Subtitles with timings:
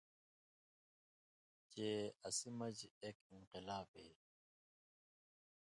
[1.71, 1.87] چے
[2.27, 4.09] اسی مژ اېک انقلاب اے۔